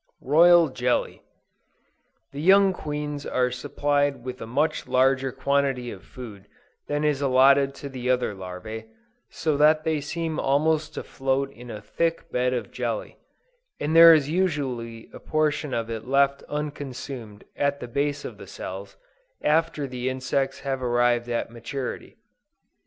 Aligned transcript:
ROYAL 0.23 0.69
JELLY. 0.69 1.21
The 2.31 2.41
young 2.41 2.73
queens 2.73 3.23
are 3.23 3.51
supplied 3.51 4.23
with 4.25 4.41
a 4.41 4.47
much 4.47 4.87
larger 4.87 5.31
quantity 5.31 5.91
of 5.91 6.03
food 6.03 6.47
than 6.87 7.03
is 7.03 7.21
allotted 7.21 7.75
to 7.75 7.87
the 7.87 8.09
other 8.09 8.33
larvæ, 8.33 8.87
so 9.29 9.55
that 9.57 9.83
they 9.83 10.01
seem 10.01 10.39
almost 10.39 10.95
to 10.95 11.03
float 11.03 11.51
in 11.51 11.69
a 11.69 11.83
thick 11.83 12.31
bed 12.31 12.51
of 12.51 12.71
jelly, 12.71 13.19
and 13.79 13.95
there 13.95 14.11
is 14.11 14.27
usually 14.27 15.07
a 15.13 15.19
portion 15.19 15.71
of 15.71 15.87
it 15.91 16.07
left 16.07 16.41
unconsumed 16.49 17.43
at 17.55 17.79
the 17.79 17.87
base 17.87 18.25
of 18.25 18.39
the 18.39 18.47
cells, 18.47 18.97
after 19.43 19.85
the 19.85 20.09
insects 20.09 20.61
have 20.61 20.81
arrived 20.81 21.29
at 21.29 21.51
maturity. 21.51 22.17